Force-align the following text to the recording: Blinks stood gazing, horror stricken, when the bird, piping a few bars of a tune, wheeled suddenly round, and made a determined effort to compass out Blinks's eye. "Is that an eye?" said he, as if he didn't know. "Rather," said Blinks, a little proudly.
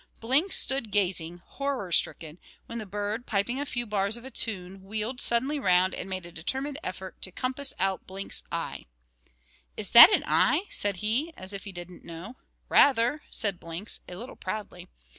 Blinks 0.19 0.55
stood 0.55 0.89
gazing, 0.89 1.37
horror 1.45 1.91
stricken, 1.91 2.39
when 2.65 2.79
the 2.79 2.87
bird, 2.87 3.27
piping 3.27 3.59
a 3.59 3.67
few 3.67 3.85
bars 3.85 4.17
of 4.17 4.25
a 4.25 4.31
tune, 4.31 4.81
wheeled 4.83 5.21
suddenly 5.21 5.59
round, 5.59 5.93
and 5.93 6.09
made 6.09 6.25
a 6.25 6.31
determined 6.31 6.79
effort 6.83 7.21
to 7.21 7.31
compass 7.31 7.71
out 7.77 8.07
Blinks's 8.07 8.41
eye. 8.51 8.85
"Is 9.77 9.91
that 9.91 10.11
an 10.11 10.23
eye?" 10.25 10.63
said 10.71 10.97
he, 11.05 11.31
as 11.37 11.53
if 11.53 11.65
he 11.65 11.71
didn't 11.71 12.03
know. 12.03 12.35
"Rather," 12.67 13.21
said 13.29 13.59
Blinks, 13.59 13.99
a 14.09 14.15
little 14.15 14.35
proudly. 14.35 14.87